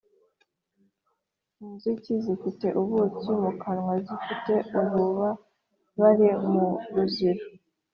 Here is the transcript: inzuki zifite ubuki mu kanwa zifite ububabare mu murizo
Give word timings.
inzuki 1.65 2.11
zifite 2.23 2.67
ubuki 2.81 3.29
mu 3.41 3.51
kanwa 3.61 3.93
zifite 4.05 4.53
ububabare 4.79 6.29
mu 6.51 6.65
murizo 6.93 7.43